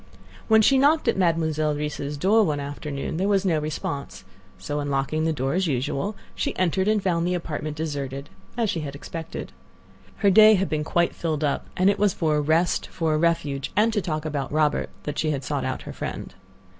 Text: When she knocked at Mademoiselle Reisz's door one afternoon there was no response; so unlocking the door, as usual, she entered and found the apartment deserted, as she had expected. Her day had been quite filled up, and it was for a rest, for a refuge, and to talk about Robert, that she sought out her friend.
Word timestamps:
When 0.47 0.63
she 0.63 0.79
knocked 0.79 1.07
at 1.07 1.15
Mademoiselle 1.15 1.75
Reisz's 1.75 2.17
door 2.17 2.43
one 2.43 2.59
afternoon 2.59 3.17
there 3.17 3.27
was 3.27 3.45
no 3.45 3.59
response; 3.59 4.23
so 4.57 4.79
unlocking 4.79 5.25
the 5.25 5.31
door, 5.31 5.53
as 5.53 5.67
usual, 5.67 6.15
she 6.33 6.57
entered 6.57 6.87
and 6.87 7.03
found 7.03 7.27
the 7.27 7.35
apartment 7.35 7.77
deserted, 7.77 8.27
as 8.57 8.67
she 8.71 8.79
had 8.79 8.95
expected. 8.95 9.51
Her 10.15 10.31
day 10.31 10.55
had 10.55 10.69
been 10.69 10.83
quite 10.83 11.13
filled 11.13 11.43
up, 11.43 11.67
and 11.77 11.87
it 11.87 11.99
was 11.99 12.15
for 12.15 12.35
a 12.37 12.41
rest, 12.41 12.87
for 12.87 13.13
a 13.13 13.17
refuge, 13.19 13.71
and 13.75 13.93
to 13.93 14.01
talk 14.01 14.25
about 14.25 14.51
Robert, 14.51 14.89
that 15.03 15.19
she 15.19 15.39
sought 15.39 15.65
out 15.65 15.83
her 15.83 15.93
friend. 15.93 16.33